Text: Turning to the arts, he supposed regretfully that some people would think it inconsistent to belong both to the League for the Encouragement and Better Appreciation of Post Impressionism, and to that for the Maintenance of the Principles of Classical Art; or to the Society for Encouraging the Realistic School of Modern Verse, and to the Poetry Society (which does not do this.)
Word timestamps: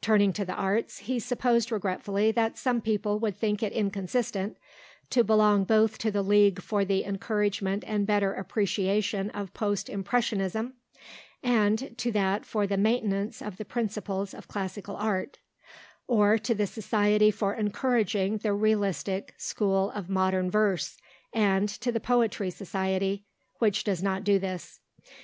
Turning 0.00 0.32
to 0.32 0.44
the 0.44 0.54
arts, 0.54 0.98
he 0.98 1.18
supposed 1.18 1.72
regretfully 1.72 2.30
that 2.30 2.56
some 2.56 2.80
people 2.80 3.18
would 3.18 3.36
think 3.36 3.60
it 3.60 3.72
inconsistent 3.72 4.56
to 5.10 5.24
belong 5.24 5.64
both 5.64 5.98
to 5.98 6.12
the 6.12 6.22
League 6.22 6.62
for 6.62 6.84
the 6.84 7.02
Encouragement 7.02 7.82
and 7.84 8.06
Better 8.06 8.32
Appreciation 8.34 9.30
of 9.30 9.52
Post 9.52 9.88
Impressionism, 9.90 10.74
and 11.42 11.98
to 11.98 12.12
that 12.12 12.46
for 12.46 12.68
the 12.68 12.76
Maintenance 12.76 13.42
of 13.42 13.56
the 13.56 13.64
Principles 13.64 14.32
of 14.32 14.46
Classical 14.46 14.94
Art; 14.94 15.38
or 16.06 16.38
to 16.38 16.54
the 16.54 16.68
Society 16.68 17.32
for 17.32 17.52
Encouraging 17.52 18.36
the 18.36 18.52
Realistic 18.52 19.34
School 19.38 19.90
of 19.90 20.08
Modern 20.08 20.52
Verse, 20.52 20.96
and 21.32 21.68
to 21.68 21.90
the 21.90 21.98
Poetry 21.98 22.50
Society 22.50 23.24
(which 23.58 23.82
does 23.82 24.04
not 24.04 24.22
do 24.22 24.38
this.) 24.38 24.78